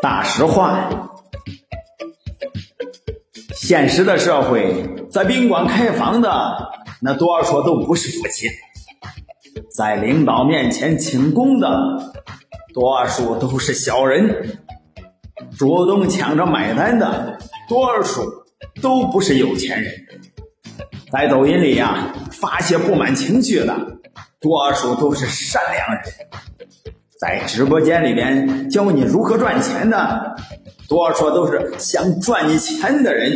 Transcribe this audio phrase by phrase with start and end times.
[0.00, 0.88] 大实话，
[3.54, 6.30] 现实的社会，在宾馆开房的
[7.00, 8.48] 那多数都不是夫妻，
[9.74, 11.68] 在领导面前请功的
[12.72, 14.58] 多数都是小人，
[15.58, 18.22] 主动抢着买单的多数
[18.82, 19.92] 都不是有钱人，
[21.10, 23.93] 在抖音里呀发泄不满情绪的
[24.44, 26.02] 多数都是善良人
[27.18, 30.36] 在直播间里面教你如何赚钱的
[30.86, 33.32] 多数都是想赚你钱的人。